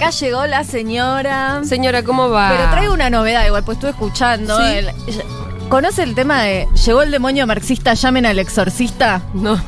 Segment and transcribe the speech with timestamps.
[0.00, 1.60] Acá llegó la señora.
[1.62, 2.48] Señora, ¿cómo va?
[2.56, 4.56] Pero traigo una novedad, igual, pues estuve escuchando.
[4.58, 4.64] Sí.
[4.78, 4.90] el-
[5.68, 9.20] ¿Conoce el tema de Llegó el demonio marxista, llamen al exorcista?
[9.34, 9.60] No.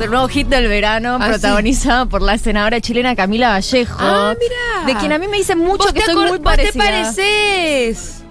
[0.00, 3.94] El nuevo hit del verano, Ah, protagonizado por la senadora chilena Camila Vallejo.
[4.00, 4.86] Ah, mirá.
[4.86, 6.72] De quien a mí me dicen mucho ¿Vos que soy muy parecida.
[6.72, 8.22] te pareces.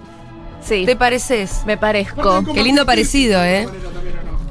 [0.60, 1.60] Sí, Te pareces.
[1.66, 2.42] me parezco.
[2.52, 3.68] Qué lindo parecido, ¿eh?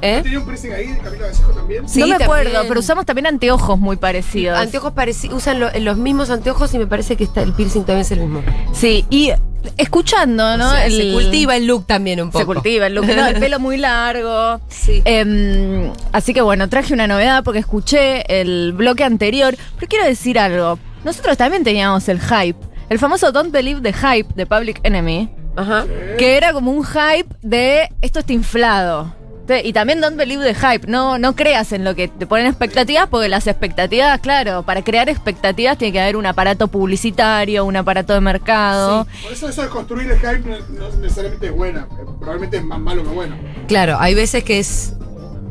[0.04, 0.20] ¿Eh?
[0.22, 1.88] ¿Tenía un piercing ahí de Camila Vallejo también?
[1.88, 2.68] Sí, no me acuerdo, también.
[2.68, 4.58] pero usamos también anteojos muy parecidos.
[4.58, 8.00] Anteojos pareci- usan lo- los mismos anteojos y me parece que está, el piercing también
[8.00, 8.42] es el mismo.
[8.72, 9.30] Sí, y
[9.78, 10.68] escuchando, ¿no?
[10.68, 12.38] O sea, El- Se cultiva el look también un poco.
[12.40, 13.26] Se cultiva el look, ¿no?
[13.26, 14.60] el pelo muy largo.
[14.68, 15.02] Sí.
[15.04, 19.56] Em, así que bueno, traje una novedad porque escuché el bloque anterior.
[19.76, 20.78] Pero quiero decir algo.
[21.04, 22.58] Nosotros también teníamos el hype.
[22.90, 25.30] El famoso Don't Believe the Hype de Public Enemy.
[25.56, 25.86] Ajá.
[26.18, 29.14] Que era como un hype de esto está inflado.
[29.64, 30.86] Y también Don't Believe the Hype.
[30.86, 35.08] No, no creas en lo que te ponen expectativas, porque las expectativas, claro, para crear
[35.08, 39.06] expectativas tiene que haber un aparato publicitario, un aparato de mercado.
[39.22, 41.80] Por eso eso de construir el hype no, no necesariamente es buena.
[41.80, 43.36] eh, Probablemente es más malo que bueno.
[43.68, 44.94] Claro, hay veces que es.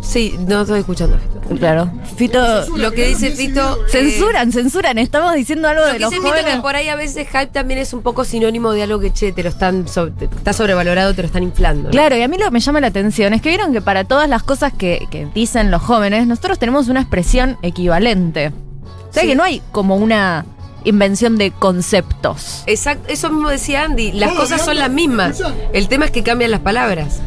[0.03, 1.17] Sí, no estoy escuchando.
[1.17, 1.55] Fito.
[1.59, 1.89] Claro.
[2.17, 2.65] Fito.
[2.77, 3.77] Lo que dice Fito.
[3.85, 4.97] eh, Censuran, censuran.
[4.97, 6.55] Estamos diciendo algo Lo de que los dice Fito jóvenes.
[6.55, 9.31] que por ahí a veces hype también es un poco sinónimo de algo que, che,
[9.31, 11.83] te lo están, so- te- está sobrevalorado, te lo están inflando.
[11.85, 11.89] ¿no?
[11.91, 14.03] Claro, y a mí lo que me llama la atención es que vieron que para
[14.03, 18.49] todas las cosas que, que dicen los jóvenes, nosotros tenemos una expresión equivalente.
[19.09, 19.29] O sea Sí.
[19.29, 20.45] que no hay como una
[20.85, 22.63] invención de conceptos.
[22.65, 25.41] Exacto, eso mismo decía Andy, las cosas son las mismas.
[25.73, 27.21] El tema es que cambian las palabras.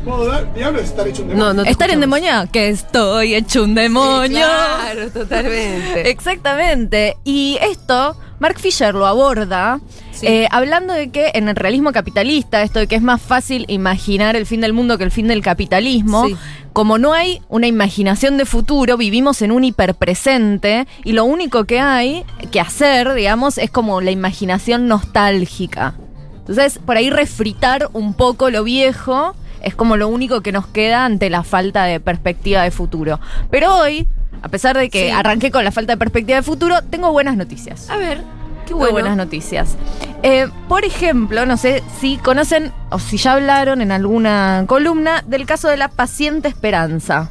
[0.54, 1.54] Diablo es estar hecho un No, demonio.
[1.54, 2.20] no te Estar en escuchamos.
[2.22, 4.46] demonio, que estoy hecho un demonio.
[4.46, 6.10] Claro, totalmente.
[6.10, 7.16] Exactamente.
[7.24, 9.80] Y esto, Mark Fisher lo aborda
[10.12, 10.26] Sí.
[10.26, 14.34] eh, hablando de que en el realismo capitalista, esto de que es más fácil imaginar
[14.36, 16.36] el fin del mundo que el fin del capitalismo, Sí.
[16.72, 21.80] como no hay una imaginación de futuro, vivimos en un hiperpresente y lo único que
[21.80, 25.94] hay que hacer, digamos, es como la imaginación nostálgica.
[26.38, 31.04] Entonces, por ahí refritar un poco lo viejo es como lo único que nos queda
[31.04, 33.18] ante la falta de perspectiva de futuro.
[33.50, 34.06] Pero hoy,
[34.42, 35.10] a pesar de que Sí.
[35.10, 37.88] arranqué con la falta de perspectiva de futuro, tengo buenas noticias.
[37.90, 38.22] A ver,
[38.66, 38.92] qué bueno.
[38.92, 39.76] buenas noticias.
[40.22, 45.46] Eh, por ejemplo, no sé si conocen o si ya hablaron en alguna columna del
[45.46, 47.30] caso de la paciente Esperanza.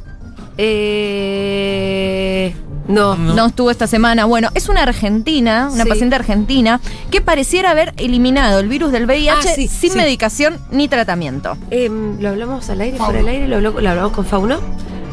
[0.58, 2.54] Eh,
[2.88, 3.16] no.
[3.16, 3.46] No.
[3.46, 4.24] estuvo esta semana.
[4.26, 5.88] Bueno, es una argentina, una Sí.
[5.88, 6.80] paciente argentina,
[7.10, 9.96] que pareciera haber eliminado el virus del VIH Ah, sí, sin sí.
[9.98, 11.56] medicación ni tratamiento.
[11.70, 13.48] Em, ¿Lo hablamos al aire, fuera del aire?
[13.48, 14.60] ¿Lo, habló- lo hablamos con Fauno?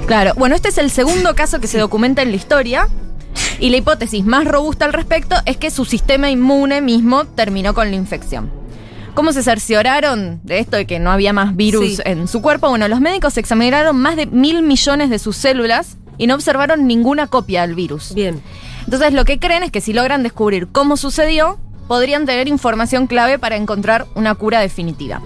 [0.08, 2.88] Claro, bueno, este es el segundo caso que se documenta en la historia.
[3.60, 7.90] Y la hipótesis más robusta al respecto es que su sistema inmune mismo terminó con
[7.90, 8.52] la infección.
[9.16, 12.02] ¿Cómo se cercioraron de esto de que no había más virus Sí.
[12.06, 12.70] en su cuerpo?
[12.70, 17.28] Bueno, los médicos examinaron más de mil millones de sus células y no observaron ninguna
[17.28, 18.14] copia del virus.
[18.14, 18.42] Bien.
[18.86, 23.40] Entonces lo que creen es que si logran descubrir cómo sucedió, podrían tener información clave
[23.40, 25.22] para encontrar una cura definitiva.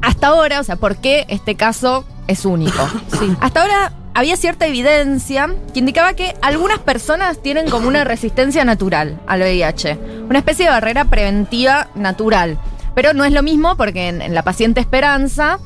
[0.00, 2.88] Hasta ahora, o sea, ¿por qué este caso es único?
[3.18, 3.34] Sí.
[3.40, 9.18] Hasta ahora había cierta evidencia que indicaba que algunas personas tienen como una resistencia natural
[9.26, 12.58] al VIH, una especie de barrera preventiva natural.
[12.94, 15.58] Pero no es lo mismo porque en, en la paciente Esperanza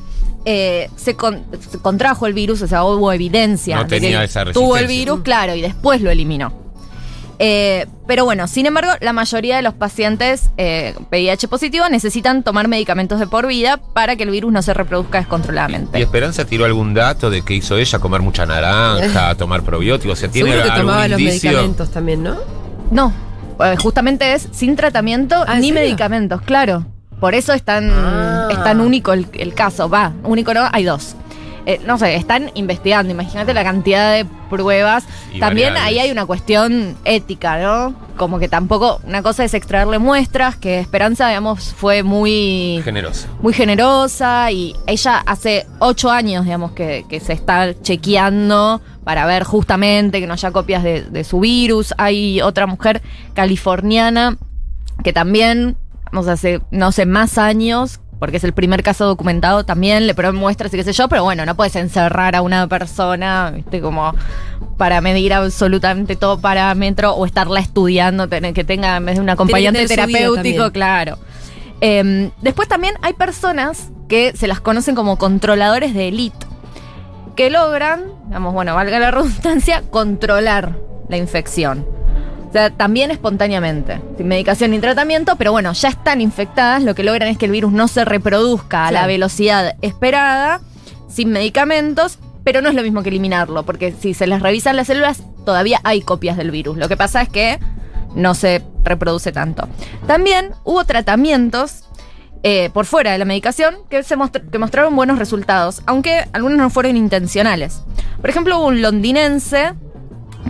[0.45, 3.77] eh, se, con- se contrajo el virus, o sea, hubo evidencia.
[3.77, 4.87] No de tenía que esa Tuvo el resistencia.
[5.13, 6.53] virus, claro, y después lo eliminó.
[7.39, 12.67] Eh, pero bueno, sin embargo, la mayoría de los pacientes eh, VIH positivo necesitan tomar
[12.67, 15.97] medicamentos de por vida para que el virus no se reproduzca descontroladamente.
[15.97, 17.99] ¿Y Esperanza tiró algún dato de qué hizo ella?
[17.99, 19.35] ¿Comer mucha naranja?
[19.37, 20.17] ¿Tomar probióticos?
[20.17, 22.35] O sea, ¿tiene Seguro que algún tomaba los medicamentos también, ¿no?
[22.91, 23.13] No,
[23.63, 26.85] eh, justamente es sin tratamiento Ah, ¿en ni medicamentos, claro.
[27.19, 28.49] Por eso es tan, Ah.
[28.51, 29.89] es tan único el, el caso.
[29.89, 31.15] Va, único no, hay dos.
[31.65, 35.05] Eh, no sé, están investigando, imagínate la cantidad de pruebas.
[35.33, 35.83] Y También variables.
[35.97, 37.95] ahí hay una cuestión ética, ¿no?
[38.17, 43.27] Como que tampoco, una cosa es extraerle muestras, que Esperanza, digamos, fue muy Generosa.
[43.41, 49.43] muy generosa y ella hace ocho años, digamos, que, que se está chequeando para ver
[49.43, 51.93] justamente que no haya copias de, de su virus.
[51.97, 53.01] Hay otra mujer
[53.33, 54.37] californiana
[55.03, 55.75] que también,
[56.11, 60.37] vamos, hace, no sé, más años, porque es el primer caso documentado también, le prueban
[60.37, 64.15] muestras y qué sé yo, pero bueno, no puedes encerrar a una persona, viste, como
[64.77, 69.29] para medir absolutamente todo parámetro o estarla estudiando, tener, que tenga en vez de un
[69.29, 71.17] acompañante terapéutico, claro.
[71.81, 76.45] Em, después también hay personas que se las conocen como controladores de élite,
[77.35, 80.77] que logran, digamos, bueno, valga la redundancia, controlar
[81.09, 81.85] la infección.
[82.53, 87.03] O sea, también espontáneamente, sin medicación ni tratamiento, pero bueno, ya están infectadas, lo que
[87.03, 90.61] logran es que el virus no se reproduzca a la velocidad esperada,
[91.09, 94.85] sin medicamentos, pero no es lo mismo que eliminarlo, porque si se les revisan las
[94.85, 96.77] células, todavía hay copias del virus.
[96.77, 97.59] Lo que pasa es que
[98.13, 99.67] no se reproduce tanto.
[100.05, 101.85] También hubo tratamientos
[102.43, 106.59] eh, por fuera de la medicación que, se mostr- que mostraron buenos resultados, aunque algunos
[106.59, 107.81] no fueron intencionales.
[108.21, 109.73] Por ejemplo, hubo un londinense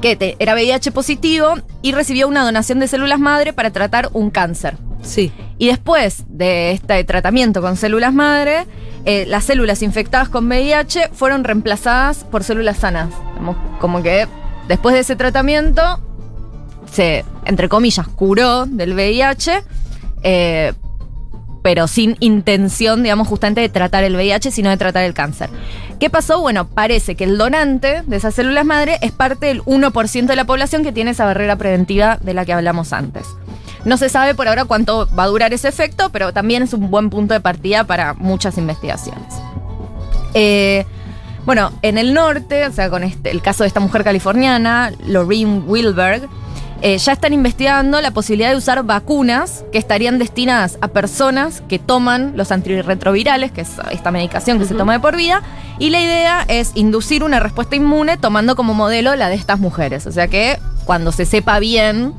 [0.04, 4.30] que te- era VIH positivo y recibió una donación de células madre para tratar un
[4.32, 4.76] cáncer.
[5.02, 5.32] Sí.
[5.58, 8.66] Y después de este tratamiento con células madre,
[9.06, 13.10] eh, las células infectadas con VIH fueron reemplazadas por células sanas.
[13.38, 14.28] Como, como que
[14.68, 16.02] después de ese tratamiento
[16.92, 19.64] se, entre comillas, curó del VIH,
[20.24, 20.74] eh,
[21.64, 25.50] pero sin intención, digamos, justamente de tratar el VIH, sino de tratar el cáncer.
[26.00, 26.40] ¿Qué pasó?
[26.42, 30.46] Bueno, parece que el donante de esas células madre es parte del 1% de la
[30.46, 33.26] población que tiene esa barrera preventiva de la que hablamos antes.
[33.86, 36.92] No se sabe por ahora cuánto va a durar ese efecto, pero también es un
[36.92, 39.34] buen punto de partida para muchas investigaciones.
[40.34, 40.86] Eh,
[41.46, 45.60] bueno, en el norte, o sea, con este- el caso de esta mujer californiana, Lorraine
[45.60, 46.28] Wilberg,
[46.86, 51.80] eh, ya están investigando la posibilidad de usar vacunas que estarían destinadas a personas que
[51.80, 55.42] toman los antirretrovirales, que es esta medicación que se toma de por vida,
[55.80, 60.06] y la idea es inducir una respuesta inmune tomando como modelo la de estas mujeres.
[60.08, 62.14] O sea que cuando se sepa bien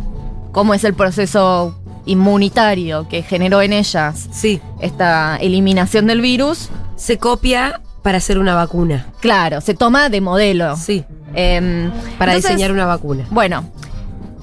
[0.53, 4.61] cómo es el proceso inmunitario que generó en ellas Sí.
[4.81, 9.07] esta eliminación del virus, Se copia para hacer una vacuna.
[9.21, 10.77] claro, se toma de modelo.
[10.77, 11.05] Sí.
[11.35, 13.27] Em, Para entonces, diseñar una vacuna.
[13.31, 13.65] Bueno,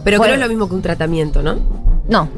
[0.04, 0.24] Pero Bueno.
[0.24, 1.56] creo que es lo mismo que un tratamiento, ¿no?
[2.10, 2.30] no.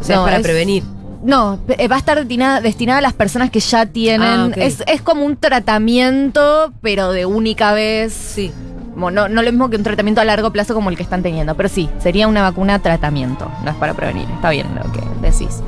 [0.00, 0.82] O sea, No, es para es- prevenir.
[1.22, 4.22] No, eh, va a estar destinada, destinada a las personas que ya tienen.
[4.28, 8.12] Ah, es, es como un tratamiento, pero de única vez.
[8.12, 8.52] Sí.
[8.92, 11.22] Como no, no lo mismo que un tratamiento a largo plazo como el que están
[11.22, 14.28] teniendo, pero sí, sería una vacuna tratamiento, no es para prevenir.
[14.34, 15.62] Está bien lo que decís.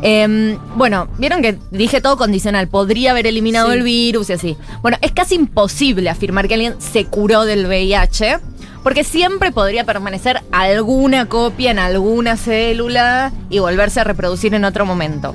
[0.00, 3.76] Em, bueno, vieron que dije todo condicional, podría haber eliminado Sí.
[3.78, 4.56] el virus y así.
[4.80, 8.38] Bueno, es casi imposible afirmar que alguien se curó del VIH,
[8.82, 14.84] porque siempre podría permanecer alguna copia en alguna célula y volverse a reproducir en otro
[14.86, 15.34] momento.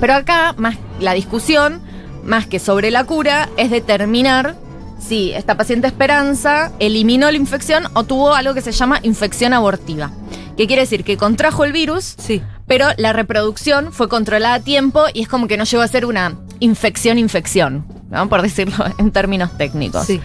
[0.00, 1.80] Pero acá, más la discusión,
[2.24, 4.54] más que sobre la cura, es determinar
[4.98, 10.10] si esta paciente Esperanza eliminó la infección o tuvo algo que se llama infección abortiva.
[10.56, 12.40] Que quiere decir que contrajo el virus, Sí.
[12.66, 16.06] pero la reproducción fue controlada a tiempo y es como que no llegó a ser
[16.06, 18.28] una infección-infección, ¿no?
[18.28, 20.06] por decirlo en términos técnicos.
[20.06, 20.20] Sí.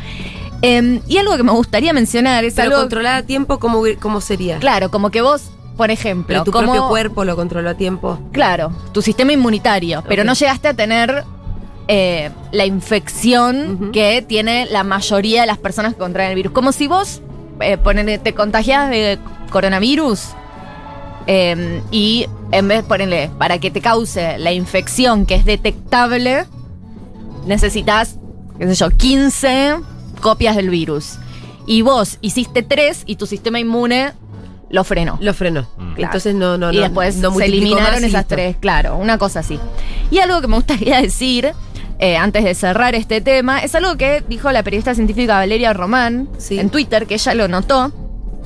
[0.61, 2.79] Em, y algo que me gustaría mencionar es Pero algo.
[2.81, 4.57] controlada a tiempo, ¿cómo, cómo sería?
[4.59, 5.43] Claro, como que vos,
[5.77, 8.19] por ejemplo, Pero tu como- propio cuerpo lo controló a tiempo.
[8.33, 11.23] Claro, tu sistema inmunitario, pero no llegaste a tener
[11.87, 16.51] eh, la infección que tiene la mayoría de las personas que contraen el virus.
[16.51, 17.21] Como si vos
[17.61, 19.17] eh, ponele, te contagias de
[19.49, 20.21] coronavirus
[21.25, 26.45] eh, y en vez, ponele, para que te cause la infección que es detectable,
[27.45, 28.17] necesitas,
[28.57, 29.75] qué sé yo, 15
[30.19, 31.17] copias del virus.
[31.65, 34.13] Y vos hiciste 3 y tu sistema inmune
[34.69, 35.17] lo frenó.
[35.21, 35.63] Lo frenó.
[35.77, 35.93] Mm.
[35.93, 36.03] Claro.
[36.03, 36.81] Entonces no, no, y no.
[36.83, 38.35] después no se eliminaron y esas listo.
[38.35, 39.59] tres, claro, una cosa así.
[40.11, 41.51] Y algo que me gustaría decir,
[41.99, 46.29] eh, antes de cerrar este tema, es algo que dijo la periodista científica Valeria Román
[46.37, 46.59] Sí.
[46.59, 47.91] en Twitter, que ella lo notó,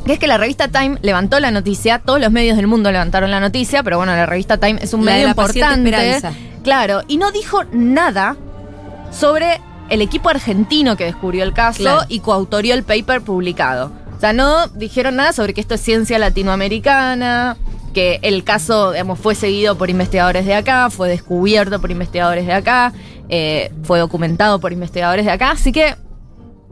[0.05, 3.29] que es que la revista Time levantó la noticia, todos los medios del mundo levantaron
[3.31, 6.21] la noticia, pero bueno, la revista Time es un La de medio la importante.
[6.63, 8.37] Claro, y no dijo nada
[9.11, 9.59] sobre
[9.89, 12.01] el equipo argentino que descubrió el caso Claro.
[12.07, 13.91] y coautorió el paper publicado.
[14.15, 17.57] O sea, no dijeron nada sobre que esto es ciencia latinoamericana,
[17.93, 22.53] que el caso, digamos, fue seguido por investigadores de acá, fue descubierto por investigadores de
[22.53, 22.93] acá,
[23.29, 25.95] eh, fue documentado por investigadores de acá, así que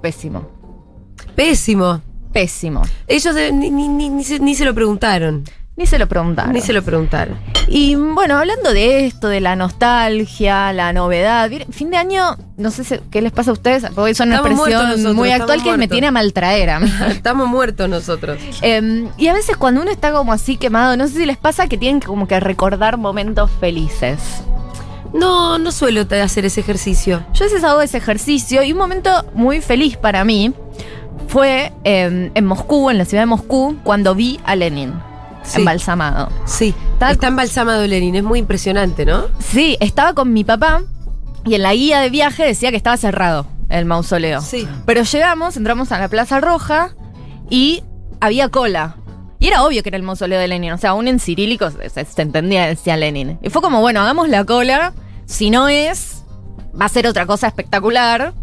[0.02, 0.48] pésimo,
[1.36, 2.02] Pésimo.
[2.34, 2.82] pésimo.
[3.08, 5.44] Ellos ni, ni, ni, ni se, ni se lo preguntaron.
[5.82, 6.54] Ni se lo preguntaron.
[6.54, 7.40] Ni se lo preguntaron.
[7.68, 12.84] Y bueno, hablando de esto, de la nostalgia, la novedad, fin de año, no sé
[12.84, 15.64] si- qué les pasa a ustedes, porque son una Estamos muertos expresión nosotros, muy actual
[15.64, 16.94] que me tiene a maltraer a mí.
[17.10, 18.38] Estamos muertos nosotros.
[18.62, 21.68] Em, y a veces cuando uno está como así quemado, no sé si les pasa
[21.68, 24.20] que tienen que como que recordar momentos felices.
[25.16, 27.26] No, no suelo hacer ese ejercicio.
[27.34, 30.54] Yo a veces hago ese ejercicio y un momento muy feliz para mí
[31.28, 34.94] fue em, en Moscú, en la ciudad de Moscú, cuando vi a Lenin
[35.44, 35.60] Sí.
[35.60, 36.30] embalsamado.
[36.46, 36.74] Sí.
[37.00, 39.26] Está embalsamado Lenin, es muy impresionante, ¿no?
[39.40, 40.84] Sí, estaba con mi papá
[41.46, 44.42] y en la guía de viaje decía que estaba cerrado el mausoleo.
[44.42, 44.68] Sí.
[44.86, 46.94] Pero llegamos, entramos a la Plaza Roja
[47.50, 47.84] y
[48.20, 48.98] había cola.
[49.40, 50.74] Y era obvio que era el mausoleo de Lenin.
[50.74, 53.40] O sea, aún en cirílico se entendía, decía Lenin.
[53.42, 54.94] Y fue como, bueno, hagamos la cola.
[55.26, 56.24] Si no es,
[56.80, 58.34] va a ser otra cosa espectacular.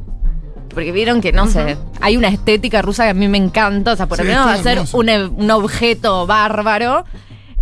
[0.73, 3.93] Porque vieron que, no sé, hay una estética rusa que a mí me encanta.
[3.93, 7.05] O sea, por lo Sí, menos va a ser un, un objeto bárbaro.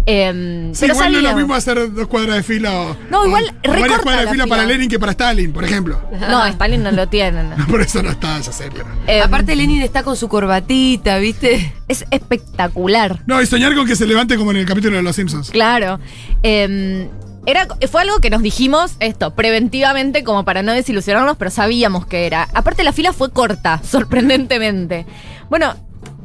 [0.08, 3.22] Em, Sí, pero igual no es lo mismo hacer dos cuadras de fila o, No,
[3.22, 4.56] o- igual o varias recorta cuadras de la fila fila.
[4.56, 6.00] para Lenin que para Stalin, por ejemplo.
[6.30, 7.50] No, Stalin no lo tienen.
[7.68, 8.86] Por eso no está, ya sé, pero.
[9.08, 11.72] Em, Aparte Lenin está con su corbatita, ¿viste?
[11.88, 13.18] es espectacular.
[13.26, 15.50] No, y soñar con que se levante como en el capítulo de Los Simpsons.
[15.50, 15.98] Claro.
[16.44, 17.08] Em,
[17.46, 22.26] era, fue algo que nos dijimos esto, preventivamente, como para no desilusionarnos, pero sabíamos que
[22.26, 22.48] era.
[22.52, 25.06] Aparte, la fila fue corta, sorprendentemente.
[25.48, 25.74] Bueno,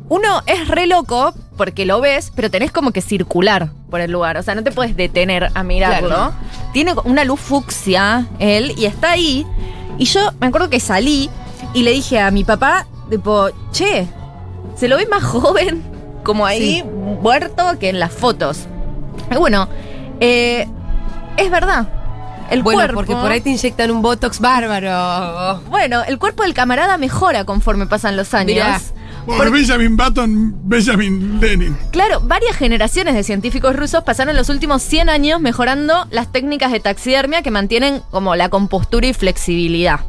[0.10, 4.36] uno es re loco porque lo ves, pero tenés como que circular por el lugar.
[4.38, 6.10] O sea, no te puedes detener a mirarlo.
[6.10, 6.34] Claro.
[6.74, 9.46] Tiene una luz fucsia él y está ahí.
[9.98, 11.30] Y yo me acuerdo que salí
[11.74, 14.08] y le dije a mi papá, tipo, che,
[14.76, 15.84] se lo ve más joven,
[16.24, 18.66] como ahí, muerto, que en las fotos.
[19.32, 19.70] Y bueno,
[20.20, 20.68] eh,
[21.38, 21.88] es verdad.
[22.50, 22.96] El bueno, cuerpo.
[22.96, 25.62] porque por ahí te inyectan un botox bárbaro.
[25.70, 28.56] Bueno, el cuerpo del camarada mejora conforme pasan los años.
[28.56, 28.82] Mirá.
[29.26, 31.78] Por Benjamin Button, Benjamin Lenin.
[31.92, 36.80] Claro, varias generaciones de científicos rusos pasaron los últimos 100 años mejorando las técnicas de
[36.80, 40.02] taxidermia que mantienen como la compostura y flexibilidad.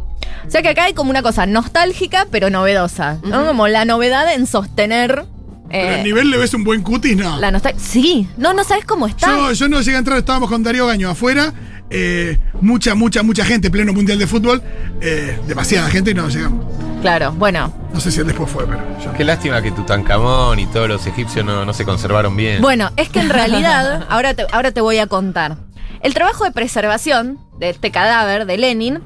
[0.46, 3.46] O sea que acá hay como una cosa nostálgica pero novedosa, ¿no?
[3.46, 5.26] Como la novedad en sostener
[5.72, 7.38] Pero eh, al nivel le ves un buen cutis, no.
[7.40, 7.80] la nostalgia.
[7.82, 9.26] Sí, no, no sabes cómo está.
[9.26, 11.52] Yo, yo no llegué a entrar, estábamos con Darío Gaño afuera.
[11.90, 14.62] eh, mucha, mucha, mucha gente, pleno mundial de fútbol.
[15.00, 16.64] eh, demasiada gente y no llegamos.
[17.00, 17.74] Claro, bueno.
[17.92, 19.12] No sé si él después fue, pero yo.
[19.14, 22.62] Qué lástima que Tutankamón y todos los egipcios no, no se conservaron bien.
[22.62, 25.56] Bueno, es que en realidad, ahora te, ahora te voy a contar.
[26.00, 29.00] El trabajo de preservación de este cadáver de Lenin,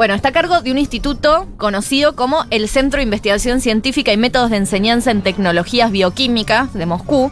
[0.00, 4.16] bueno, está a cargo de un instituto conocido como el Centro de Investigación Científica y
[4.16, 7.30] Métodos de Enseñanza en Tecnologías Bioquímicas de Moscú,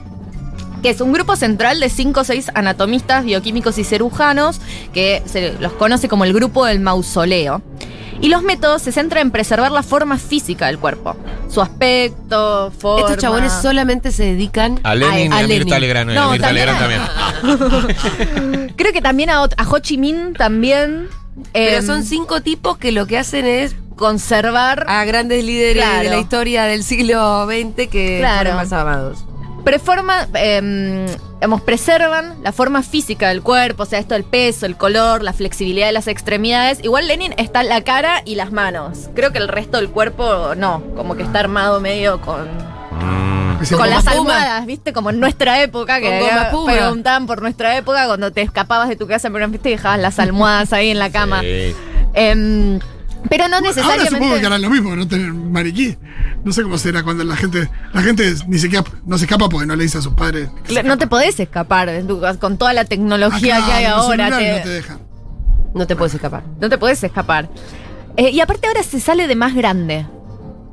[0.82, 4.60] que es un grupo central de cinco o seis anatomistas, bioquímicos y cirujanos,
[4.92, 7.62] que se los conoce como el grupo del mausoleo.
[8.20, 11.16] Y los métodos se centran en preservar la forma física del cuerpo,
[11.48, 13.06] su aspecto, forma.
[13.06, 15.58] Estos chabones solamente se dedican a Lenin y a a, Lenin.
[15.60, 16.10] Mirta Legrand.
[16.10, 18.74] No, a Mirta también a- también.
[18.76, 21.08] Creo que también a, a Ho Chi Minh también.
[21.52, 26.02] Pero em, son cinco tipos que lo que hacen es conservar, a grandes líderes Claro.
[26.04, 28.36] de la historia del siglo XX que Claro.
[28.50, 29.24] fueron más amados.
[29.64, 31.04] preforma, em,
[31.34, 35.34] digamos, preservan la forma física del cuerpo, o sea, esto del peso, el color, la
[35.34, 36.78] flexibilidad de las extremidades.
[36.82, 39.10] Igual Lenin está la cara y las manos.
[39.14, 42.48] Creo que el resto del cuerpo no, como que está armado medio con,
[43.00, 43.76] Mm.
[43.76, 44.92] Con las almohadas, ¿viste?
[44.92, 46.22] Como en nuestra época, que
[46.66, 50.18] preguntaban por nuestra época cuando te escapabas de tu casa, pero viste y dejabas las
[50.18, 51.40] almohadas ahí en la cama.
[51.40, 51.74] Sí.
[52.14, 52.78] Em,
[53.28, 54.10] pero no Ahora necesariamente.
[54.14, 55.96] supongo que harán lo mismo, no tener mariquí.
[56.44, 57.68] No sé cómo será cuando la gente.
[57.92, 60.48] La gente ni siquiera no se escapa porque no le dice a sus padres.
[60.84, 61.90] No te podés escapar
[62.38, 64.38] con toda la Ah, tecnología claro, que hay ahora.
[64.38, 64.98] te- no te dejan.
[65.74, 66.44] No te puedes escapar.
[66.60, 67.48] no te podés escapar.
[68.16, 70.06] Eh, y aparte ahora se sale de más grande.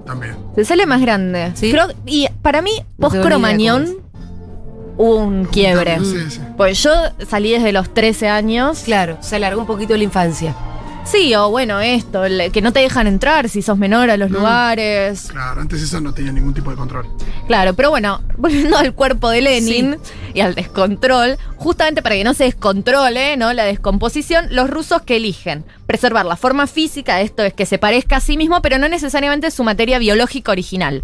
[0.06, 0.36] También.
[0.56, 1.52] Se sale más grande.
[1.56, 1.72] ¿Sí?
[1.72, 3.98] Creo- y para mí, post Cromañón,
[4.98, 6.00] hubo un quiebre.
[6.00, 6.40] Sí, sí.
[6.58, 6.92] Pues yo
[7.28, 8.82] salí desde los 13 años.
[8.86, 10.56] Claro, se alargó un poquito la infancia.
[11.06, 14.32] Sí, o bueno, esto, el- que no te dejan entrar si sos menor a los
[14.32, 15.28] lugares.
[15.32, 17.06] Claro, antes eso no tenía ningún tipo de control.
[17.48, 19.98] Claro, pero bueno, volviendo al cuerpo de Lenin
[20.34, 23.54] y al descontrol, justamente para que no se descontrole ¿no?
[23.54, 28.18] la descomposición, los rusos que eligen preservar la forma física, esto es que se parezca
[28.18, 31.04] a sí mismo, pero no necesariamente su materia biológica original.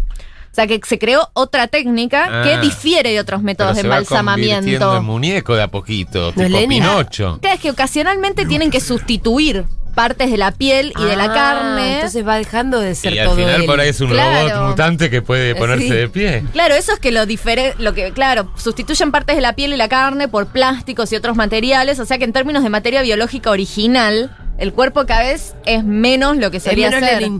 [0.50, 2.42] O sea que se creó otra técnica Ah.
[2.42, 4.96] que difiere de otros Pero métodos de se va convirtiendo embalsamamiento.
[4.98, 6.82] en muñeco de a poquito, ¿No tipo Lenin?
[6.82, 7.38] Pinocho.
[7.40, 11.34] Claro, es que ocasionalmente tienen que sustituir partes de la piel y de la Ah,
[11.34, 11.94] carne.
[11.96, 13.66] Entonces va dejando de ser Y al todo final él.
[13.66, 14.48] por ahí es un Claro.
[14.48, 15.90] robot mutante que puede ponerse Sí.
[15.92, 16.44] de pie.
[16.52, 19.76] Claro, eso es que lo difere, lo que, claro, sustituyen partes de la piel y
[19.76, 23.50] la carne por plásticos y otros materiales, o sea que en términos de materia biológica
[23.50, 27.30] original, el cuerpo cada vez es menos lo que menos ser.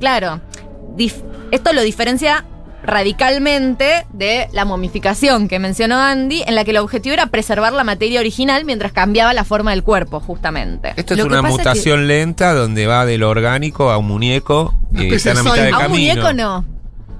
[0.00, 0.40] Claro.
[0.96, 2.44] Dif- esto lo diferencia
[2.86, 7.84] radicalmente de la momificación que mencionó Andy, en la que el objetivo era preservar la
[7.84, 10.92] materia original mientras cambiaba la forma del cuerpo, justamente.
[10.96, 15.12] Esto es Lo una mutación lenta donde va de lo orgánico a un muñeco y
[15.14, 15.72] está en la mitad.
[15.72, 16.64] A un muñeco no.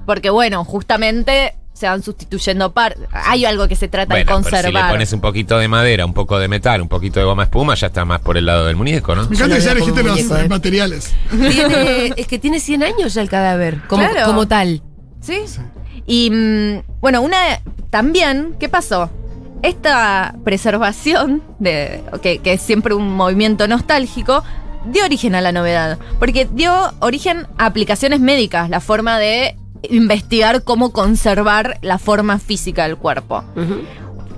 [0.05, 3.07] Porque bueno, justamente se van sustituyendo partes.
[3.11, 4.89] Hay algo que se trata de pero si le conservar.
[4.91, 7.87] pones un poquito de madera, un poco de metal, un poquito de goma espuma, ya
[7.87, 9.27] está más por el lado del muñeco, ¿no?
[9.29, 10.49] Me encanta que ya elegiste los eh, eh.
[10.49, 11.13] materiales.
[11.29, 14.25] Tiene- es que tiene 100 años ya el cadáver, como, Claro.
[14.25, 14.81] como tal.
[15.27, 15.61] ¿Sí?
[16.05, 17.37] Y mm, bueno, una
[17.89, 19.09] también, ¿qué pasó?
[19.63, 24.43] esta preservación, de, que, que es siempre un movimiento nostálgico,
[24.85, 25.97] dio origen a la novedad.
[26.19, 29.57] Porque dio origen a aplicaciones médicas, la forma de
[29.89, 33.43] investigar cómo conservar la forma física del cuerpo.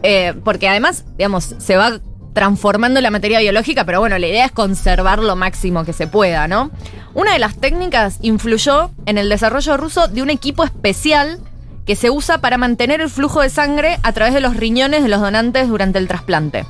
[0.04, 2.00] Eh, porque además, digamos, se va
[2.34, 6.48] transformando la materia biológica, pero bueno, la idea es conservar lo máximo que se pueda,
[6.48, 6.72] ¿no?
[7.14, 11.40] Una de las técnicas influyó en el desarrollo ruso de un equipo especial
[11.86, 15.10] que se usa para mantener el flujo de sangre a través de los riñones de
[15.10, 16.66] los donantes durante el trasplante.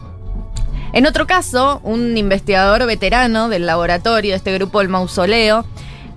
[0.94, 5.66] En otro caso, un investigador veterano del laboratorio de este grupo del mausoleo,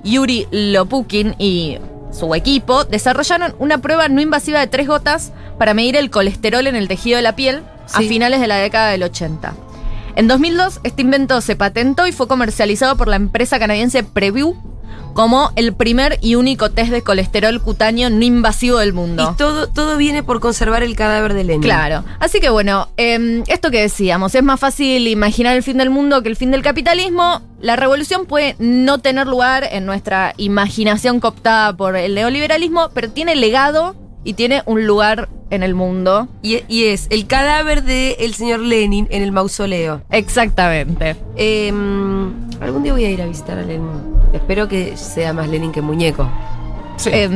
[0.04, 1.78] Yuri Lopukin y
[2.12, 6.76] su equipo desarrollaron una prueba no invasiva de tres gotas para medir el colesterol en
[6.76, 7.62] el tejido de la piel
[7.92, 9.52] a finales de la década del 80.
[10.14, 14.56] En 2002, este invento se patentó y fue comercializado por la empresa canadiense Preview
[15.14, 19.32] como el primer y único test de colesterol cutáneo no invasivo del mundo.
[19.32, 21.62] Y todo, todo viene por conservar el cadáver de Lenin.
[21.62, 22.04] Claro.
[22.18, 26.22] Así que bueno, eh, esto que decíamos, es más fácil imaginar el fin del mundo
[26.22, 27.42] que el fin del capitalismo.
[27.60, 33.36] La revolución puede no tener lugar en nuestra imaginación cooptada por el neoliberalismo, pero tiene
[33.36, 36.28] legado y tiene un lugar en el mundo.
[36.42, 40.02] Y, y es el cadáver del señor Lenin en el mausoleo.
[40.10, 41.16] Exactamente.
[41.36, 41.68] Eh,
[42.60, 43.88] algún día voy a ir a visitar a Lenin.
[44.32, 46.28] Espero que sea más Lenin que muñeco.
[47.06, 47.28] Eh,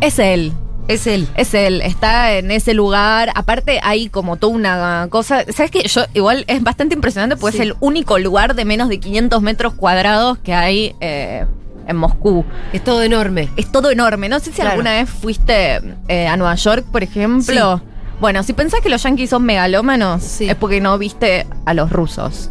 [0.00, 0.52] es él.
[0.86, 1.26] Es él.
[1.34, 3.30] Es él, está en ese lugar.
[3.34, 5.44] Aparte, hay como toda una cosa.
[5.50, 5.88] ¿Sabes qué?
[5.88, 7.62] Yo, igual es bastante impresionante porque Sí.
[7.62, 11.46] es el único lugar de menos de 500 metros cuadrados que hay eh,
[11.86, 12.44] en Moscú.
[12.72, 13.50] Es todo enorme.
[13.56, 14.28] Es todo enorme.
[14.28, 14.70] No sé si Claro.
[14.72, 17.82] alguna vez fuiste eh, a Nueva York, por ejemplo.
[18.20, 20.48] Bueno, si pensás que los yanquis son megalómanos, Sí.
[20.48, 22.50] es porque no viste a los rusos.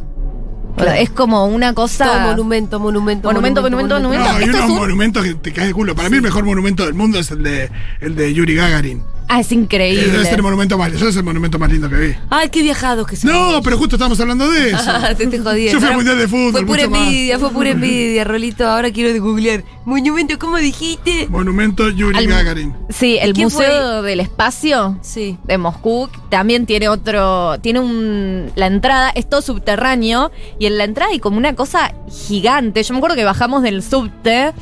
[0.73, 0.99] O sea, Claro.
[1.01, 2.05] es como una cosa.
[2.05, 4.25] Todo monumento, monumento, Monumento, monumento, monumento.
[4.27, 5.95] No, hay es unos un- monumentos que te caes de culo.
[5.95, 7.69] Para mí el mejor monumento del mundo es el de,
[8.01, 9.03] el de Yuri Gagarin.
[9.35, 10.07] Ah, es increíble.
[10.09, 12.15] Debe ser el monumento más, ese es el monumento más lindo que vi.
[12.29, 13.31] Ay, qué viajados que son.
[13.31, 14.77] No, pero justo estamos hablando de eso.
[14.87, 15.73] Ah, te estoy jodiendo.
[15.73, 17.07] Yo fui al Mundial de Fútbol, Fue pura mucho más.
[17.07, 18.67] envidia, fue pura envidia, Rolito.
[18.67, 19.63] Ahora quiero googlear.
[19.85, 21.27] Monumento, ¿cómo dijiste?
[21.29, 22.75] Monumento Yuri Al- Gagarin.
[22.89, 23.65] Sí, el ¿Quién fue?
[23.65, 25.37] Museo del Espacio Sí.
[25.45, 30.83] de Moscú también tiene otro, tiene un, la entrada es todo subterráneo y en la
[30.83, 31.91] entrada hay como una cosa
[32.27, 32.83] gigante.
[32.83, 34.53] Yo me acuerdo que bajamos del subte,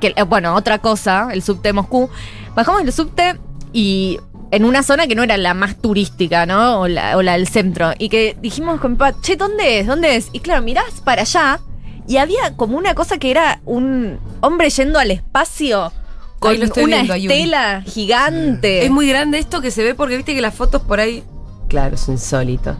[0.00, 2.08] que eh, bueno, otra cosa, el subte de Moscú,
[2.54, 3.36] bajamos del subte
[3.72, 4.18] y
[4.50, 6.80] en una zona que no era la más turística, ¿no?
[6.80, 7.92] O la, o la del centro.
[7.98, 9.86] Y que dijimos con mi papá, che, ¿dónde es?
[9.86, 10.28] ¿Dónde es?
[10.32, 11.60] Y claro, mirás para allá
[12.06, 15.92] y había como una cosa que era un hombre yendo al espacio
[16.38, 18.84] con Ahí lo estoy una viendo estela gigante.
[18.84, 21.22] Es muy grande esto que se ve porque viste que las fotos por ahí.
[21.68, 22.76] Claro, es insólito.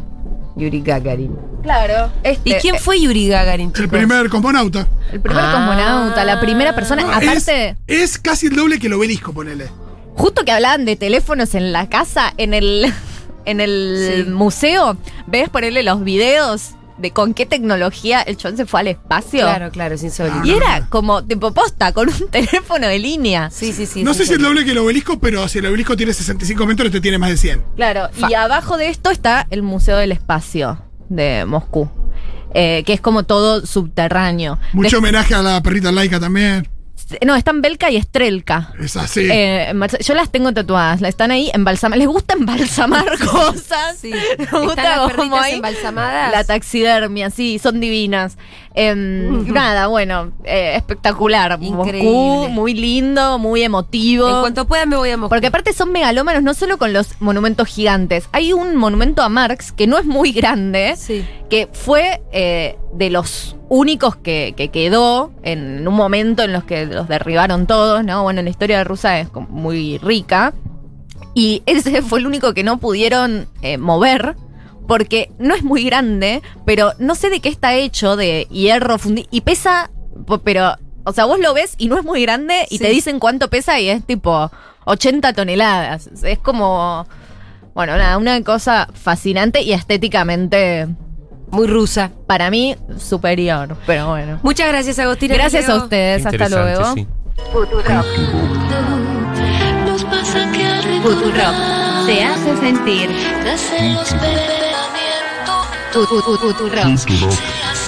[0.57, 1.37] Yuri Gagarin.
[1.62, 2.11] Claro.
[2.22, 3.90] Este, ¿Y quién fue Yuri Gagarin, El chicos?
[3.90, 4.88] primer cosmonauta.
[5.12, 5.52] El primer Ah.
[5.52, 7.02] cosmonauta, la primera persona.
[7.02, 9.68] No, Aparte, es, es casi el doble que el obelisco, ponele.
[10.18, 12.92] Justo que hablaban de teléfonos en la casa, en el,
[13.46, 14.31] en el Sí.
[14.31, 19.42] museo, ves ponerle los videos de con qué tecnología el chon se fue al espacio.
[19.42, 20.44] Claro, claro, es insólito.
[20.44, 23.50] Y era como tipo posta, con un teléfono de línea.
[23.50, 24.02] Sí, sí, sí.
[24.02, 24.48] no es sé si el insólito.
[24.48, 27.37] doble que el obelisco, pero si el obelisco tiene 65 metros, este tiene más de
[27.37, 27.62] 100.
[27.76, 31.88] Claro, y abajo de esto está el Museo del Espacio de Moscú,
[32.52, 34.59] eh, que es como todo subterráneo.
[34.72, 36.68] Mucho homenaje a la perrita laica también.
[37.25, 38.73] No, están Belka y Estrelka.
[38.81, 39.29] Es así.
[39.31, 41.99] Eh, yo las tengo tatuadas, la están ahí embalsamadas.
[41.99, 43.99] Les gusta embalsamar cosas.
[43.99, 44.12] Sí.
[44.38, 46.33] Están gusta las como ahí embalsamadas.
[46.33, 48.37] La taxidermia, sí, son divinas.
[48.81, 51.59] Em, Nada, bueno, eh, espectacular.
[51.61, 52.09] Increíble.
[52.12, 54.29] Moscú, muy lindo, muy emotivo.
[54.29, 55.31] En cuanto pueda me voy a Moscú.
[55.31, 58.29] Porque aparte son megalómanos no solo con los monumentos gigantes.
[58.31, 61.25] Hay un monumento a Marx que no es muy grande, Sí.
[61.51, 66.87] que fue eh, de los únicos que, que quedó en un momento en los que
[66.87, 68.23] los derribaron todos, ¿no?
[68.23, 70.55] Bueno, la historia de Rusia es muy rica.
[71.35, 74.37] Y ese fue el único que no pudieron eh, mover.
[74.88, 79.29] Porque no es muy grande, pero no sé de qué está hecho, de hierro fundido.
[79.31, 79.90] Y pesa,
[80.42, 80.74] pero,
[81.05, 82.85] o sea, vos lo ves y no es muy grande y Sí.
[82.85, 84.51] te dicen cuánto pesa y es tipo
[84.87, 86.09] 80 toneladas.
[86.24, 87.07] Es como,
[87.74, 90.88] bueno, nada, una cosa fascinante y estéticamente,
[91.51, 92.11] Muy rusa.
[92.27, 93.77] para mí, superior.
[93.87, 94.40] Pero bueno.
[94.42, 95.35] Muchas gracias, Agostina.
[95.35, 96.94] Gracias a ustedes, hasta luego.
[96.94, 97.07] sí.
[99.87, 103.11] Nos pasa que al Futurock te hace sentir.
[105.92, 106.96] Recordar, los pensamientos tu, tu, tu, Futurock.
[107.74, 107.88] se